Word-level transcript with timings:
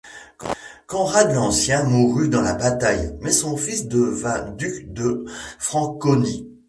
Conrad 0.87 1.31
l'Ancien 1.35 1.83
mourut 1.83 2.27
dans 2.27 2.41
la 2.41 2.55
bataille, 2.55 3.15
mais 3.21 3.31
son 3.31 3.55
fils 3.55 3.87
devint 3.87 4.49
duc 4.49 4.91
de 4.93 5.25
Franconie. 5.59 6.49